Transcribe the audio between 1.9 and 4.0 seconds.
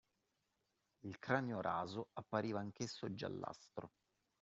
appariva anch’esso giallastro.